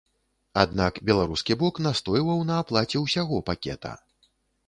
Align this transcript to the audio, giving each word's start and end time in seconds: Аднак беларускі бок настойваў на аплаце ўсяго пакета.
Аднак 0.61 0.93
беларускі 1.09 1.57
бок 1.63 1.75
настойваў 1.89 2.41
на 2.51 2.57
аплаце 2.63 2.97
ўсяго 3.05 3.37
пакета. 3.51 3.93